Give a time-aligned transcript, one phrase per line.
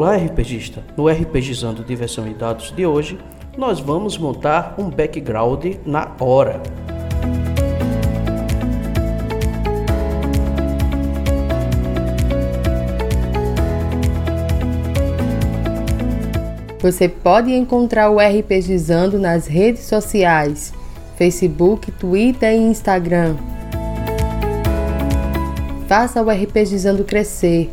[0.00, 0.80] Olá, RPGista!
[0.96, 3.18] No RPGizando Diversão e Dados de hoje,
[3.56, 6.62] nós vamos montar um background na hora.
[16.80, 20.72] Você pode encontrar o RPGizando nas redes sociais,
[21.16, 23.34] Facebook, Twitter e Instagram.
[25.88, 27.72] Faça o RPGizando crescer,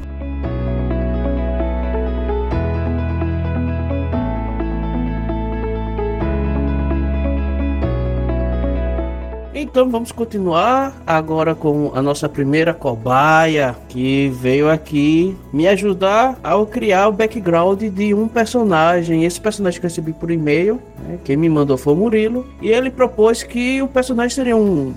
[9.71, 16.67] Então vamos continuar agora com a nossa primeira cobaia que veio aqui me ajudar ao
[16.67, 19.23] criar o background de um personagem.
[19.23, 22.67] Esse personagem que eu recebi por e-mail, né, quem me mandou foi o Murilo, e
[22.67, 24.93] ele propôs que o personagem seria um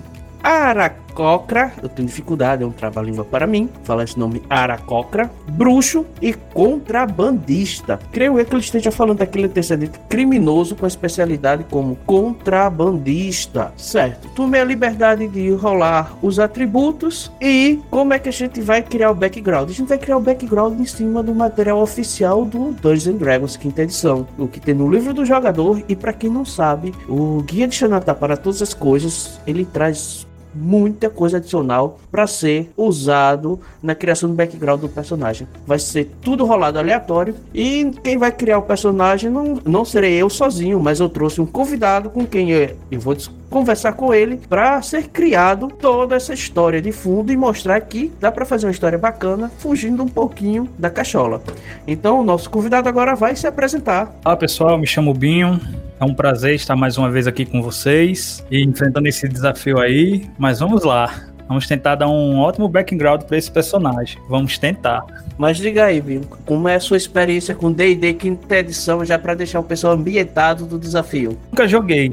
[1.15, 6.33] Aracocra, eu tenho dificuldade, é um trava-língua para mim, falar esse nome Aracocra, bruxo e
[6.33, 7.97] contrabandista.
[8.11, 14.27] Creio eu que ele esteja falando daquele antecedente criminoso com especialidade como contrabandista, certo?
[14.35, 19.11] Tomei a liberdade de rolar os atributos e como é que a gente vai criar
[19.11, 19.69] o background?
[19.69, 23.83] A gente vai criar o background em cima do material oficial do Dungeons Dragons quinta
[23.83, 27.67] edição, o que tem no livro do jogador e para quem não sabe, o guia
[27.67, 33.93] de Xanatá para todas as coisas, ele traz muita coisa adicional para ser usado na
[33.93, 35.47] criação do background do personagem.
[35.67, 40.29] Vai ser tudo rolado aleatório e quem vai criar o personagem não, não serei eu
[40.29, 43.15] sozinho, mas eu trouxe um convidado com quem eu, eu vou
[43.55, 48.29] conversar com ele para ser criado toda essa história de fundo e mostrar que dá
[48.29, 51.41] para fazer uma história bacana fugindo um pouquinho da cachola.
[51.87, 54.13] Então, o nosso convidado agora vai se apresentar.
[54.25, 55.57] Olá pessoal, me chamo Binho,
[55.97, 60.29] é um prazer estar mais uma vez aqui com vocês e enfrentando esse desafio aí,
[60.37, 61.09] mas vamos lá.
[61.47, 64.17] Vamos tentar dar um ótimo background para esse personagem.
[64.27, 65.05] Vamos tentar.
[65.37, 69.33] Mas diga aí, Binho, como é a sua experiência com D&D quinta edição, já para
[69.33, 71.37] deixar o pessoal ambientado do desafio?
[71.51, 72.11] Nunca joguei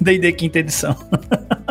[0.00, 0.96] D&D quinta edição.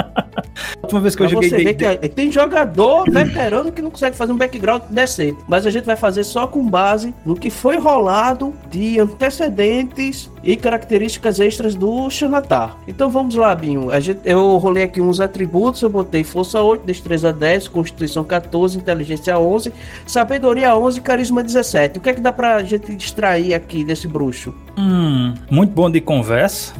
[0.89, 2.09] última vez que pra eu joguei D&D...
[2.09, 5.39] Tem jogador veterano que não consegue fazer um background decente.
[5.47, 10.55] Mas a gente vai fazer só com base no que foi rolado de antecedentes e
[10.55, 12.77] características extras do Xanatar.
[12.87, 13.91] Então vamos lá, Binho.
[13.91, 18.77] A gente, eu rolei aqui uns atributos, eu botei força 8, destreza 10, constituição 14,
[18.77, 19.71] inteligência 11,
[20.07, 21.99] sabedoria 11, carisma 17.
[21.99, 24.53] O que é que dá pra gente extrair aqui desse bruxo?
[24.77, 26.73] Hum, muito bom de conversa.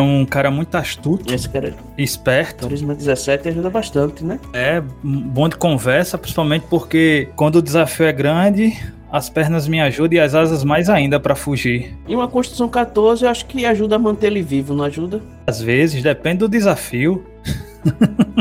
[0.00, 1.32] É um cara muito astuto.
[1.32, 1.74] Esse cara.
[1.98, 2.64] Esperto.
[2.64, 4.40] Carisma 17 ajuda bastante, né?
[4.54, 10.16] É, bom de conversa, principalmente porque quando o desafio é grande, as pernas me ajudam
[10.16, 11.94] e as asas mais ainda para fugir.
[12.08, 15.20] E uma Constituição 14 eu acho que ajuda a manter ele vivo, não ajuda?
[15.46, 17.22] Às vezes, depende do desafio.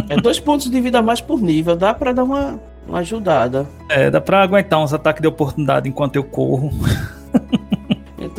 [0.08, 3.68] é dois pontos de vida a mais por nível, dá para dar uma, uma ajudada.
[3.90, 6.72] É, dá pra aguentar uns ataques de oportunidade enquanto eu corro.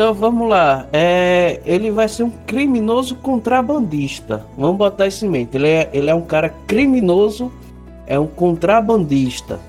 [0.00, 0.86] Então vamos lá.
[0.94, 4.46] É, ele vai ser um criminoso contrabandista.
[4.56, 5.58] Vamos botar isso em mente.
[5.58, 7.52] Ele é, ele é um cara criminoso,
[8.06, 9.60] é um contrabandista.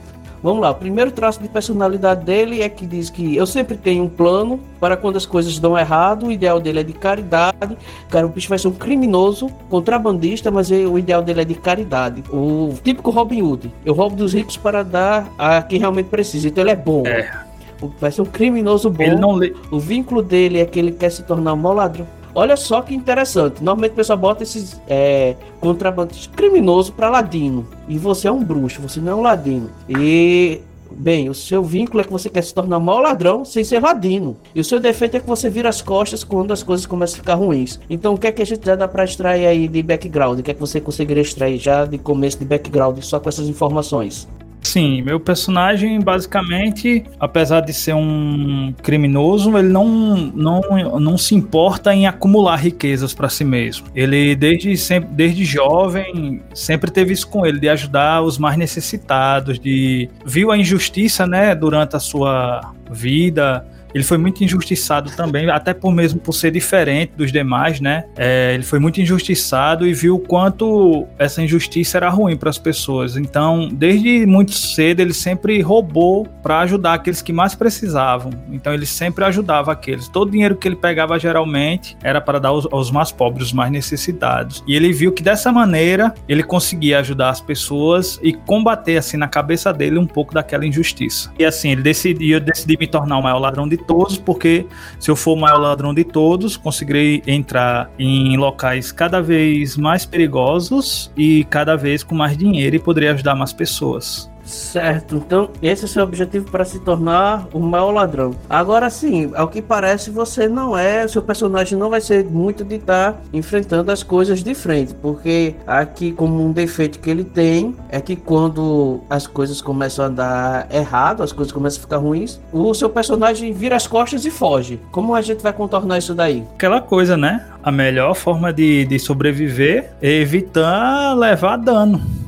[0.41, 4.05] Vamos lá, o primeiro traço de personalidade dele é que diz que eu sempre tenho
[4.05, 7.77] um plano para quando as coisas dão errado, o ideal dele é de caridade.
[8.09, 12.23] Cara, o bicho vai ser um criminoso, contrabandista, mas o ideal dele é de caridade.
[12.31, 13.69] O típico Robin Hood.
[13.83, 16.47] Eu roubo dos ricos para dar a quem realmente precisa.
[16.47, 17.03] Então ele é bom.
[17.05, 17.50] É
[17.99, 19.03] vai ser um criminoso bom.
[19.03, 19.53] Ele não lê.
[19.69, 22.07] O vínculo dele é que ele quer se tornar um mau ladrão.
[22.33, 23.63] Olha só que interessante.
[23.63, 27.67] Normalmente o pessoal bota esses é, contrabandistas criminoso para ladino.
[27.87, 29.69] E você é um bruxo, você não é um ladino.
[29.89, 30.61] E
[30.93, 34.35] Bem, o seu vínculo é que você quer se tornar mau ladrão sem ser ladino.
[34.53, 37.19] E o seu defeito é que você vira as costas quando as coisas começam a
[37.19, 37.79] ficar ruins.
[37.89, 40.39] Então, o que é que a gente já dá para extrair aí de background?
[40.39, 43.47] O que é que você conseguiria extrair já de começo de background só com essas
[43.47, 44.27] informações?
[44.61, 50.61] Sim, meu personagem basicamente, apesar de ser um criminoso, ele não, não,
[50.99, 53.87] não se importa em acumular riquezas para si mesmo.
[53.95, 59.59] Ele desde sempre, desde jovem, sempre teve isso com ele de ajudar os mais necessitados,
[59.59, 65.73] de viu a injustiça, né, durante a sua vida, ele foi muito injustiçado também, até
[65.73, 68.05] por mesmo por ser diferente dos demais, né?
[68.17, 72.57] É, ele foi muito injustiçado e viu o quanto essa injustiça era ruim para as
[72.57, 73.17] pessoas.
[73.17, 78.31] Então, desde muito cedo, ele sempre roubou para ajudar aqueles que mais precisavam.
[78.51, 80.07] Então, ele sempre ajudava aqueles.
[80.07, 83.53] Todo o dinheiro que ele pegava geralmente era para dar aos, aos mais pobres, os
[83.53, 84.63] mais necessitados.
[84.67, 89.27] E ele viu que dessa maneira ele conseguia ajudar as pessoas e combater assim na
[89.27, 91.31] cabeça dele um pouco daquela injustiça.
[91.37, 94.65] E assim, ele decidiu, eu decidi me tornar o maior ladrão de todos, porque
[94.99, 100.05] se eu for o maior ladrão de todos, conseguirei entrar em locais cada vez mais
[100.05, 104.31] perigosos e cada vez com mais dinheiro e poderia ajudar mais pessoas.
[104.43, 108.35] Certo, então esse é o seu objetivo para se tornar o maior ladrão.
[108.49, 112.75] Agora sim, ao que parece, você não é, seu personagem não vai ser muito de
[112.75, 117.75] estar tá enfrentando as coisas de frente, porque aqui, como um defeito que ele tem,
[117.89, 122.39] é que quando as coisas começam a dar errado, as coisas começam a ficar ruins,
[122.51, 124.79] o seu personagem vira as costas e foge.
[124.91, 126.43] Como a gente vai contornar isso daí?
[126.55, 127.45] Aquela coisa, né?
[127.63, 132.20] A melhor forma de, de sobreviver é evitar levar dano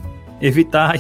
[0.44, 0.96] evitar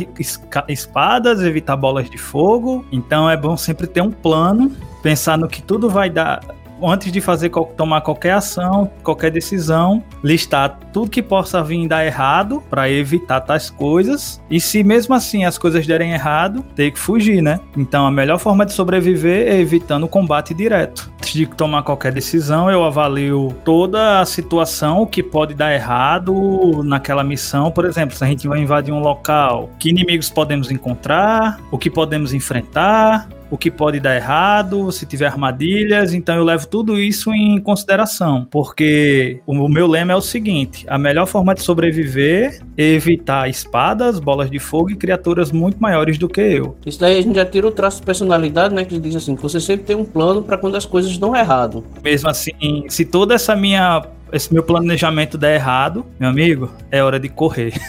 [0.69, 2.85] espadas, evitar bolas de fogo.
[2.89, 4.71] Então é bom sempre ter um plano,
[5.03, 6.39] pensar no que tudo vai dar
[6.83, 12.61] antes de fazer tomar qualquer ação, qualquer decisão, listar tudo que possa vir dar errado
[12.69, 14.41] para evitar tais coisas.
[14.49, 17.59] E se mesmo assim as coisas derem errado, ter que fugir, né?
[17.75, 21.11] Então a melhor forma de sobreviver é evitando o combate direto.
[21.17, 26.83] Antes de tomar qualquer decisão, eu avalio toda a situação, o que pode dar errado
[26.83, 27.71] naquela missão.
[27.71, 31.89] Por exemplo, se a gente vai invadir um local, que inimigos podemos encontrar, o que
[31.89, 37.31] podemos enfrentar, o que pode dar errado, se tiver armadilhas, então eu levo tudo isso
[37.31, 42.83] em consideração, porque o meu lema é o seguinte: a melhor forma de sobreviver é
[42.83, 46.75] evitar espadas, bolas de fogo e criaturas muito maiores do que eu.
[46.83, 49.43] Isso daí a gente já tira o traço de personalidade, né, que diz assim, que
[49.43, 51.85] você sempre tem um plano para quando as coisas dão errado.
[52.03, 57.19] Mesmo assim, se toda essa minha esse meu planejamento der errado, meu amigo, é hora
[57.19, 57.79] de correr.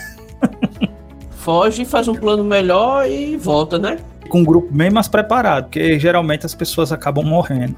[1.41, 3.97] Foge, faz um plano melhor e volta, né?
[4.29, 7.77] com um grupo bem mais preparado, porque geralmente as pessoas acabam morrendo.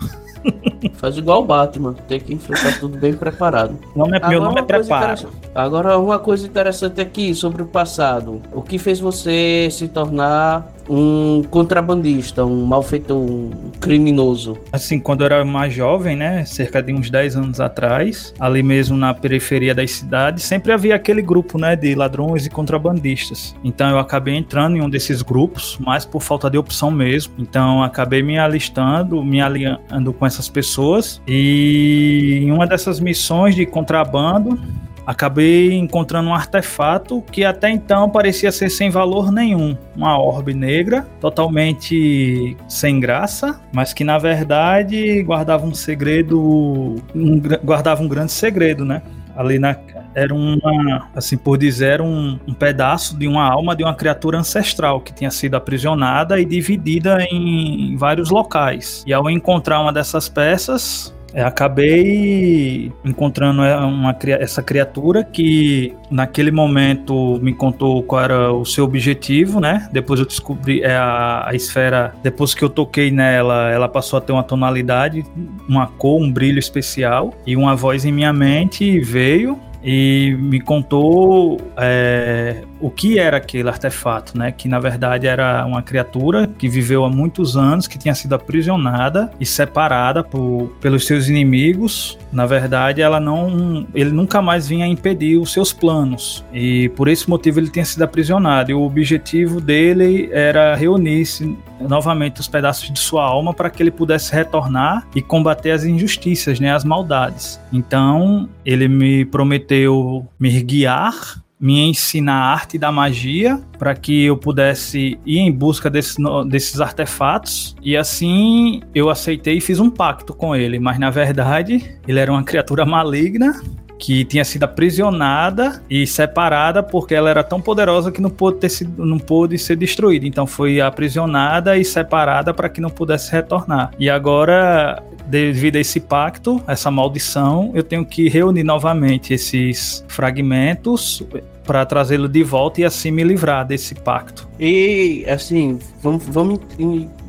[0.95, 3.79] Faz igual o Batman, tem que enfrentar tudo bem preparado.
[3.95, 5.29] Nome é, meu nome é preparo.
[5.55, 8.41] Agora, uma coisa interessante aqui sobre o passado.
[8.53, 13.51] O que fez você se tornar um contrabandista, um malfeitor, um
[13.81, 14.57] criminoso?
[14.73, 18.97] Assim, quando eu era mais jovem, né, cerca de uns 10 anos atrás, ali mesmo
[18.97, 23.55] na periferia das cidades, sempre havia aquele grupo, né, de ladrões e contrabandistas.
[23.65, 27.35] Então eu acabei entrando em um desses grupos, mais por falta de opção mesmo.
[27.39, 33.65] Então acabei me alistando, me aliando com essas pessoas e em uma dessas missões de
[33.65, 34.61] contrabando
[35.07, 41.07] acabei encontrando um artefato que até então parecia ser sem valor nenhum, uma orbe negra,
[41.21, 48.85] totalmente sem graça, mas que na verdade guardava um segredo, um, guardava um grande segredo,
[48.85, 49.01] né?
[49.37, 49.77] Ali na,
[50.17, 54.99] era uma, assim por dizer, um, um pedaço de uma alma de uma criatura ancestral
[54.99, 59.05] que tinha sido aprisionada e dividida em vários locais.
[59.07, 66.51] E ao encontrar uma dessas peças, é, acabei encontrando é, uma, essa criatura que naquele
[66.51, 69.87] momento me contou qual era o seu objetivo, né?
[69.93, 74.23] Depois eu descobri é, a, a esfera, depois que eu toquei nela, ela passou a
[74.23, 75.27] ter uma tonalidade,
[75.69, 81.61] uma cor, um brilho especial e uma voz em minha mente veio e me contou
[81.77, 84.53] é, o que era aquele artefato, né?
[84.53, 89.31] Que na verdade era uma criatura que viveu há muitos anos, que tinha sido aprisionada
[89.41, 92.19] e separada por, pelos seus inimigos.
[92.33, 97.29] Na verdade, ela não, ele nunca mais vinha impedir os seus planos e por esse
[97.29, 98.71] motivo ele tinha sido aprisionado.
[98.71, 103.91] E o objetivo dele era reunir-se novamente os pedaços de sua alma para que ele
[103.91, 106.73] pudesse retornar e combater as injustiças, né?
[106.73, 107.61] As maldades.
[107.73, 114.37] Então ele me prometeu me guiar me ensinar a arte da magia para que eu
[114.37, 116.17] pudesse ir em busca desse,
[116.49, 117.75] desses artefatos.
[117.83, 122.31] E assim eu aceitei e fiz um pacto com ele, mas na verdade ele era
[122.31, 123.61] uma criatura maligna
[123.99, 128.69] que tinha sido aprisionada e separada porque ela era tão poderosa que não pôde, ter
[128.69, 130.27] sido, não pôde ser destruída.
[130.27, 133.91] Então foi aprisionada e separada para que não pudesse retornar.
[133.99, 141.23] E agora, devido a esse pacto, essa maldição, eu tenho que reunir novamente esses fragmentos
[141.67, 144.49] para trazê-lo de volta e assim me livrar desse pacto.
[144.59, 146.61] E assim, vamos, vamos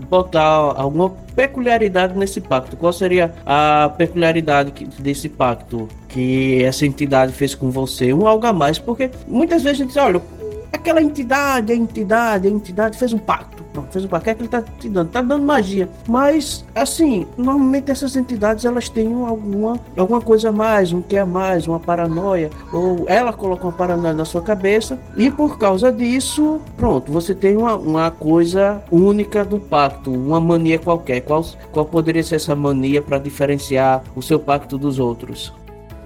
[0.10, 2.78] botar alguma peculiaridade nesse pacto.
[2.78, 8.14] Qual seria a peculiaridade desse pacto que essa entidade fez com você?
[8.14, 10.22] Um algo a mais, porque muitas vezes a gente diz, olha,
[10.72, 13.64] aquela entidade, a entidade, a entidade fez um pacto.
[13.74, 14.30] Pronto, fez um pacto.
[14.30, 15.10] É que ele tá te dando?
[15.10, 15.90] Tá dando magia.
[16.08, 21.26] Mas, assim, normalmente essas entidades elas têm alguma, alguma coisa a mais, um que a
[21.26, 22.50] mais, uma paranoia.
[22.74, 25.00] Ou ela coloca uma paranoia na sua cabeça.
[25.16, 30.80] E por causa disso, pronto, você tem uma, uma coisa única do pacto, uma mania
[30.80, 31.22] qualquer.
[31.22, 35.54] Qual, qual poderia ser essa mania para diferenciar o seu pacto dos outros?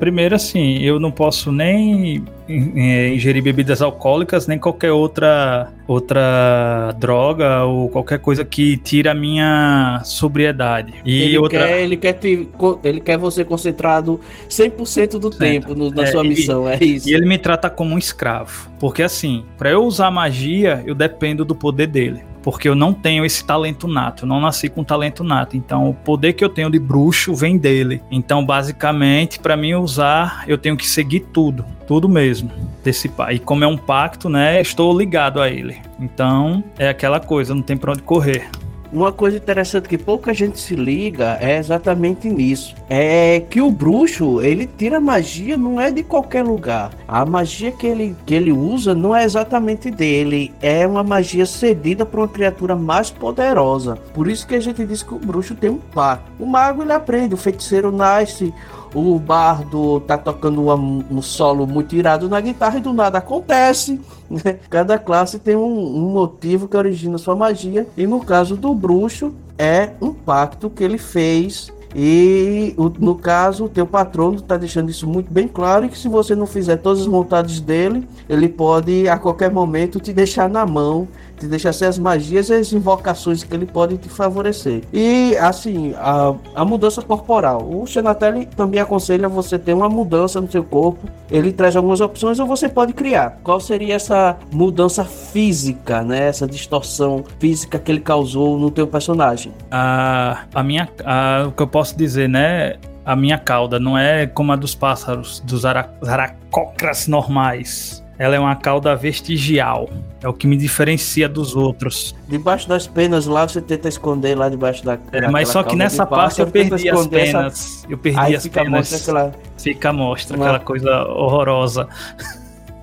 [0.01, 7.65] Primeiro, assim, eu não posso nem é, ingerir bebidas alcoólicas, nem qualquer outra outra droga
[7.65, 10.95] ou qualquer coisa que tire a minha sobriedade.
[11.05, 11.67] E ele outra...
[11.67, 12.49] quer, ele quer te,
[12.83, 15.37] ele quer você concentrado 100% do certo.
[15.37, 17.07] tempo no, na é, sua missão, é isso.
[17.07, 21.45] E ele me trata como um escravo, porque assim, para eu usar magia, eu dependo
[21.45, 25.23] do poder dele porque eu não tenho esse talento nato, eu não nasci com talento
[25.23, 25.55] nato.
[25.55, 28.01] Então, o poder que eu tenho de bruxo vem dele.
[28.09, 32.51] Então, basicamente, para mim usar, eu tenho que seguir tudo, tudo mesmo
[32.83, 33.35] desse pai.
[33.35, 35.77] E como é um pacto, né, estou ligado a ele.
[35.99, 38.49] Então, é aquela coisa, não tem para onde correr.
[38.91, 42.75] Uma coisa interessante que pouca gente se liga é exatamente nisso.
[42.89, 46.91] É que o bruxo, ele tira magia não é de qualquer lugar.
[47.07, 52.05] A magia que ele, que ele usa não é exatamente dele, é uma magia cedida
[52.05, 53.95] por uma criatura mais poderosa.
[54.13, 56.25] Por isso que a gente diz que o bruxo tem um par.
[56.37, 58.53] O mago ele aprende, o feiticeiro nasce,
[58.93, 63.99] o bardo tá tocando um solo muito irado na guitarra e do nada acontece.
[64.29, 64.59] Né?
[64.69, 67.87] Cada classe tem um, um, motivo que origina sua magia.
[67.97, 71.71] E no caso do bruxo, é um pacto que ele fez.
[71.93, 75.89] E no caso, o teu patrono está deixando isso muito bem claro.
[75.89, 80.13] Que se você não fizer todas as vontades dele, ele pode a qualquer momento te
[80.13, 81.07] deixar na mão
[81.41, 84.83] te deixa ser as magias e as invocações que ele pode te favorecer.
[84.93, 87.67] E assim, a, a mudança corporal.
[87.67, 91.09] O Xenatelli também aconselha você ter uma mudança no seu corpo.
[91.31, 93.39] Ele traz algumas opções ou você pode criar.
[93.43, 96.27] Qual seria essa mudança física, né?
[96.27, 99.51] Essa distorção física que ele causou no teu personagem?
[99.71, 102.75] A, a minha, a, o que eu posso dizer, né?
[103.03, 108.55] A minha cauda não é como a dos pássaros, dos aracocras normais ela é uma
[108.55, 109.89] cauda vestigial.
[110.21, 112.15] É o que me diferencia dos outros.
[112.27, 114.95] Debaixo das penas lá, você tenta esconder lá debaixo da.
[115.11, 117.53] É, mas só que nessa parte eu perdi as penas.
[117.53, 117.87] Essa...
[117.89, 118.91] Eu perdi Aí as fica penas.
[118.91, 119.31] Mostra aquela...
[119.57, 120.45] Fica mostra uma...
[120.45, 121.87] aquela coisa horrorosa.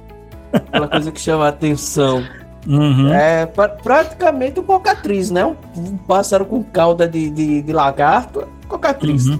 [0.53, 2.23] Aquela coisa que chama a atenção.
[2.67, 3.11] Uhum.
[3.11, 5.43] É pra, praticamente um cocatriz, né?
[5.43, 9.25] Um, um, pássaro com cauda de, de, de lagarto, cocatriz.
[9.25, 9.39] Uhum.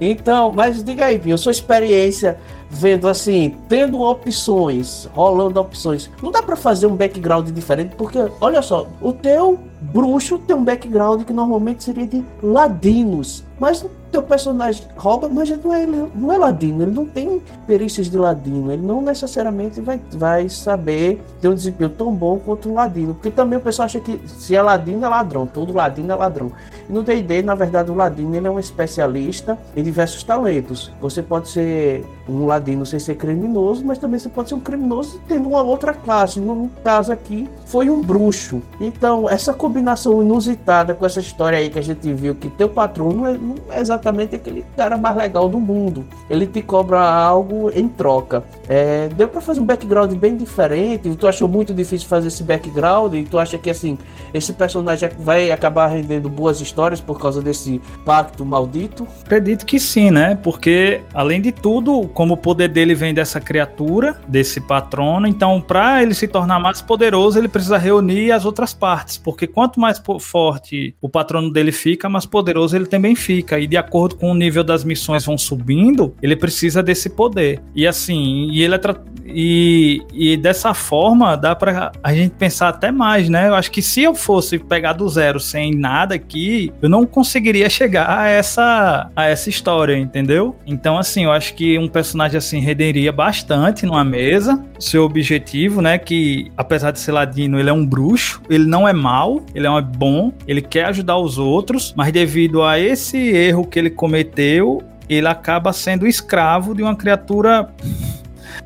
[0.00, 2.38] Então, mas diga aí, Pinho, sua experiência
[2.74, 6.10] vendo assim, tendo opções, rolando opções.
[6.20, 9.60] Não dá para fazer um background diferente, porque olha só, o teu
[9.92, 15.74] bruxo tem um background que normalmente seria de ladinos, mas teu personagem rouba, mas não
[15.74, 20.48] é, não é ladino, ele não tem perícias de ladino, ele não necessariamente vai, vai
[20.48, 24.20] saber ter um desempenho tão bom quanto um ladino, porque também o pessoal acha que
[24.28, 26.52] se é ladino é ladrão, todo ladino é ladrão.
[26.88, 30.92] E no D&D, na verdade, o ladino ele é um especialista em diversos talentos.
[31.00, 35.20] Você pode ser um ladino sem ser criminoso, mas também você pode ser um criminoso
[35.26, 36.38] tendo uma outra classe.
[36.38, 38.62] No caso aqui, foi um bruxo.
[38.80, 43.10] Então, essa combinação inusitada com essa história aí que a gente viu, que teu patrão
[43.10, 46.04] não é, não é exatamente aquele cara mais legal do mundo.
[46.30, 48.44] Ele te cobra algo em troca.
[48.68, 51.12] É, deu para fazer um background bem diferente.
[51.16, 53.98] Tu achou muito difícil fazer esse background e tu acha que assim
[54.32, 59.06] esse personagem vai acabar rendendo boas histórias por causa desse pacto maldito?
[59.24, 60.38] Acredito que sim, né?
[60.40, 66.02] Porque além de tudo, como o poder dele vem dessa criatura, desse patrono, então para
[66.02, 70.94] ele se tornar mais poderoso, ele precisa reunir as outras partes, porque quanto mais forte
[71.00, 73.58] o patrono dele fica, mais poderoso ele também fica.
[73.58, 77.62] E de acordo com o nível das missões vão subindo, ele precisa desse poder.
[77.74, 78.78] E assim, e ele é
[79.26, 83.48] e, e dessa forma dá para a gente pensar até mais, né?
[83.48, 87.70] Eu acho que se eu fosse pegar do zero sem nada aqui, eu não conseguiria
[87.70, 90.56] chegar a essa a essa história, entendeu?
[90.66, 94.62] Então assim, eu acho que um personagem assim renderia bastante numa mesa.
[94.84, 98.92] Seu objetivo, né, que apesar de ser ladino, ele é um bruxo, ele não é
[98.92, 103.78] mal, ele é bom, ele quer ajudar os outros, mas devido a esse erro que
[103.78, 107.70] ele cometeu, ele acaba sendo escravo de uma criatura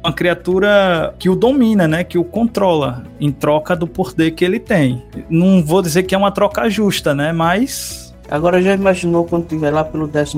[0.03, 2.05] uma criatura que o domina, né?
[2.05, 5.05] Que o controla em troca do poder que ele tem.
[5.29, 7.33] Não vou dizer que é uma troca justa, né?
[7.33, 10.37] Mas Agora já imaginou quando tiver lá pelo 12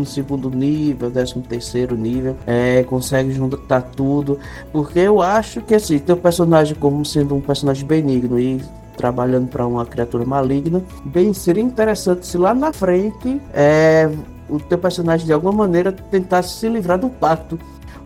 [0.54, 4.38] nível, 13 nível, é, consegue juntar tudo.
[4.72, 8.60] Porque eu acho que assim, teu personagem como sendo um personagem benigno e
[8.96, 14.10] trabalhando para uma criatura maligna, bem seria interessante se lá na frente é,
[14.48, 17.58] o teu personagem de alguma maneira tentasse se livrar do pacto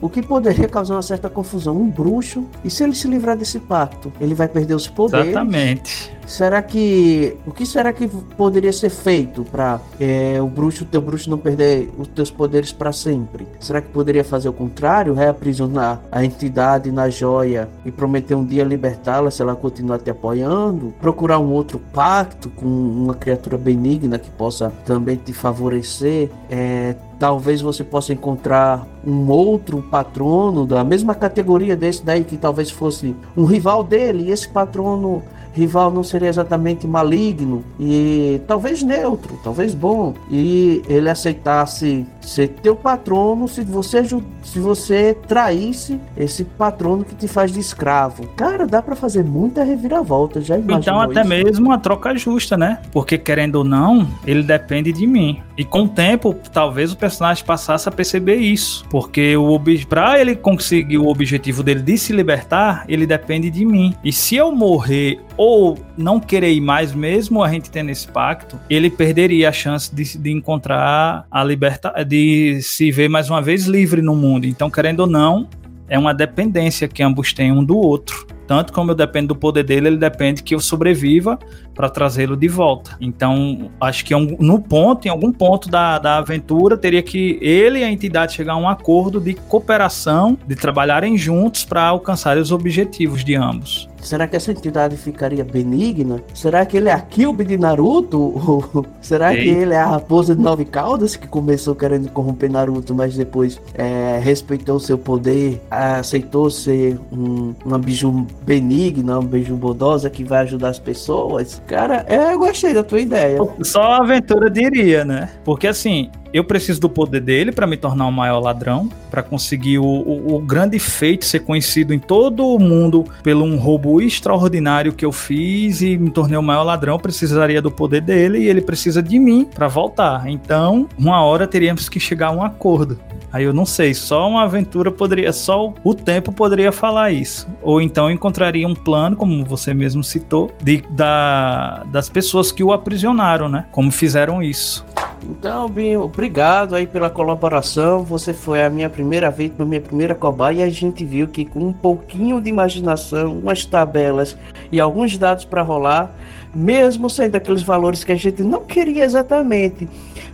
[0.04, 1.74] o que poderia causar uma certa confusão.
[1.74, 4.12] Um bruxo, e se ele se livrar desse pacto?
[4.20, 5.28] Ele vai perder os poderes.
[5.28, 6.12] Exatamente.
[6.26, 7.38] Será que.
[7.46, 8.06] O que será que
[8.36, 12.92] poderia ser feito para é, o bruxo, teu bruxo não perder os teus poderes para
[12.92, 13.46] sempre?
[13.58, 15.14] Será que poderia fazer o contrário?
[15.14, 20.94] Reaprisionar a entidade na joia e prometer um dia libertá-la se ela continuar te apoiando?
[21.00, 26.30] Procurar um outro pacto com uma criatura benigna que possa também te favorecer?
[26.50, 32.70] É, talvez você possa encontrar um outro patrono da mesma categoria desse daí que talvez
[32.70, 35.22] fosse um rival dele e esse patrono
[35.54, 42.76] rival não seria exatamente maligno e talvez neutro, talvez bom, e ele aceitasse ser teu
[42.76, 48.26] patrono se você se você traísse esse patrono que te faz de escravo.
[48.36, 51.28] Cara, dá para fazer muita reviravolta, já Então até isso?
[51.28, 52.80] mesmo uma troca justa, né?
[52.92, 55.40] Porque querendo ou não, ele depende de mim.
[55.56, 59.54] E com o tempo, talvez o personagem passasse a perceber isso, porque o
[59.88, 63.94] para ele conseguir o objetivo dele de se libertar, ele depende de mim.
[64.04, 68.58] E se eu morrer ou não querer ir mais, mesmo a gente tendo esse pacto,
[68.68, 72.13] ele perderia a chance de, de encontrar a liberdade, de
[72.62, 74.46] se ver mais uma vez livre no mundo.
[74.46, 75.48] Então, querendo ou não,
[75.88, 78.26] é uma dependência que ambos têm um do outro.
[78.46, 81.38] Tanto como eu dependo do poder dele, ele depende que eu sobreviva
[81.74, 82.96] para trazê-lo de volta.
[83.00, 87.84] Então, acho que no ponto, em algum ponto da, da aventura, teria que ele e
[87.84, 93.24] a entidade chegar a um acordo de cooperação, de trabalharem juntos para alcançar os objetivos
[93.24, 93.88] de ambos.
[94.04, 96.22] Será que essa entidade ficaria benigna?
[96.34, 98.84] Será que ele é a Kyuubi de Naruto?
[99.00, 99.42] será Ei.
[99.42, 103.58] que ele é a raposa de nove caudas que começou querendo corromper Naruto, mas depois
[103.72, 110.40] é, respeitou seu poder, aceitou ser um, uma biju benigna, uma biju bondosa que vai
[110.42, 111.62] ajudar as pessoas?
[111.66, 113.38] Cara, eu gostei da tua ideia.
[113.62, 115.30] Só a aventura diria, né?
[115.44, 119.78] Porque assim, eu preciso do poder dele para me tornar o maior ladrão, para conseguir
[119.78, 124.92] o, o, o, grande feito ser conhecido em todo o mundo pelo um roubo extraordinário
[124.92, 126.98] que eu fiz e me tornei o maior ladrão.
[126.98, 130.28] Precisaria do poder dele e ele precisa de mim para voltar.
[130.28, 132.98] Então, uma hora teríamos que chegar a um acordo.
[133.32, 137.48] Aí eu não sei, só uma aventura poderia, só o tempo poderia falar isso.
[137.62, 142.72] Ou então encontraria um plano, como você mesmo citou, de, da, das pessoas que o
[142.72, 143.66] aprisionaram, né?
[143.70, 144.84] Como fizeram isso.
[145.28, 148.02] Então, Binho, obrigado aí pela colaboração.
[148.02, 151.44] Você foi a minha primeira vez, a minha primeira cobaia, e a gente viu que
[151.44, 154.34] com um pouquinho de imaginação, umas tabelas
[154.72, 156.10] e alguns dados para rolar,
[156.54, 159.86] mesmo sendo aqueles valores que a gente não queria exatamente,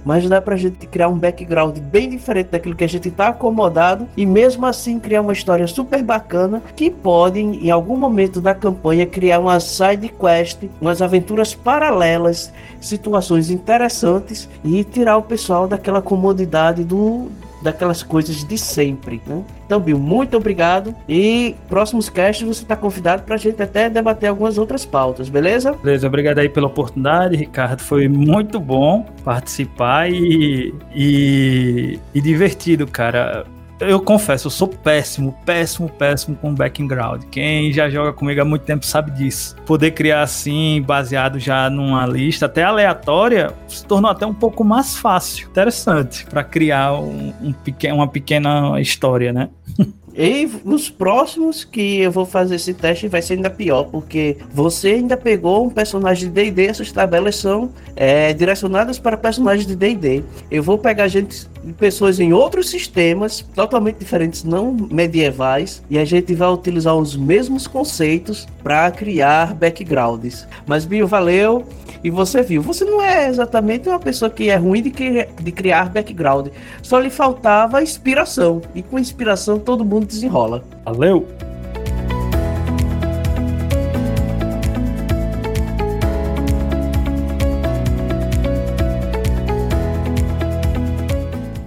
[0.04, 4.06] mas dá pra gente criar um background bem diferente daquilo que a gente tá acomodado
[4.16, 9.06] e mesmo assim criar uma história super bacana que pode em algum momento da campanha
[9.06, 16.84] criar uma side quest, umas aventuras paralelas, situações interessantes e tirar o pessoal daquela comodidade
[16.84, 17.28] do
[17.62, 19.44] daquelas coisas de sempre, né?
[19.66, 20.94] Então, Bill, muito obrigado.
[21.08, 25.72] E próximos casts você está convidado para a gente até debater algumas outras pautas, beleza?
[25.72, 27.80] Beleza, obrigado aí pela oportunidade, Ricardo.
[27.80, 33.44] Foi muito bom participar e, e, e divertido, cara
[33.80, 37.24] eu confesso, eu sou péssimo, péssimo, péssimo com background.
[37.30, 39.56] Quem já joga comigo há muito tempo sabe disso.
[39.66, 44.96] Poder criar assim, baseado já numa lista até aleatória, se tornou até um pouco mais
[44.96, 45.48] fácil.
[45.48, 47.54] Interessante para criar um, um
[47.94, 49.48] uma pequena história, né?
[50.14, 54.88] E nos próximos que eu vou fazer esse teste vai ser ainda pior, porque você
[54.88, 60.22] ainda pegou um personagem de D&D, essas tabelas são é, direcionadas para personagens de D&D.
[60.50, 61.48] Eu vou pegar gente,
[61.78, 67.66] pessoas em outros sistemas, totalmente diferentes, não medievais, e a gente vai utilizar os mesmos
[67.66, 70.46] conceitos para criar backgrounds.
[70.66, 71.64] Mas, Bio, valeu!
[72.02, 75.52] E você viu, você não é exatamente uma pessoa que é ruim de, que, de
[75.52, 76.48] criar background.
[76.82, 78.62] Só lhe faltava inspiração.
[78.74, 80.64] E com inspiração todo mundo desenrola.
[80.84, 81.26] Valeu!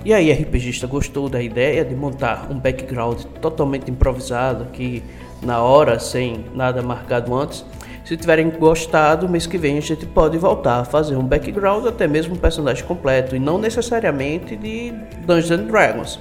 [0.05, 5.01] E aí, RPGista, gostou da ideia de montar um background totalmente improvisado aqui
[5.41, 7.65] na hora, sem nada marcado antes?
[8.03, 12.05] Se tiverem gostado, mês que vem a gente pode voltar a fazer um background, até
[12.05, 14.91] mesmo um personagem completo, e não necessariamente de
[15.25, 16.19] Dungeons Dragons.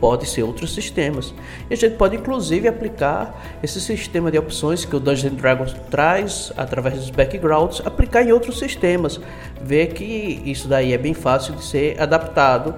[0.00, 1.34] Pode ser outros sistemas.
[1.68, 6.50] E a gente pode inclusive aplicar esse sistema de opções que o Dungeons Dragons traz
[6.56, 9.20] através dos backgrounds, aplicar em outros sistemas.
[9.60, 12.74] Ver que isso daí é bem fácil de ser adaptado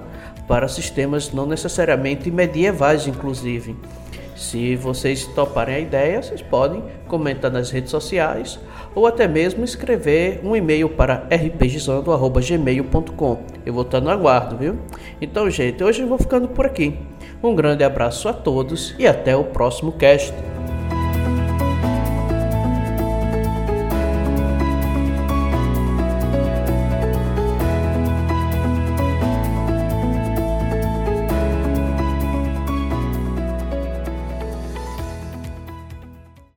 [0.47, 3.75] para sistemas não necessariamente medievais, inclusive.
[4.35, 8.59] Se vocês toparem a ideia, vocês podem comentar nas redes sociais
[8.95, 13.39] ou até mesmo escrever um e-mail para rpgizando.gmail.com.
[13.65, 14.79] Eu vou estar no aguardo, viu?
[15.21, 16.97] Então, gente, hoje eu vou ficando por aqui.
[17.43, 20.33] Um grande abraço a todos e até o próximo cast.